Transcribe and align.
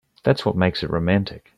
That's 0.23 0.45
what 0.47 0.55
makes 0.57 0.81
it 0.81 0.89
romantic. 0.89 1.49